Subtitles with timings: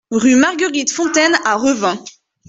[0.09, 2.03] Rue Marguerite Fontaine à Revin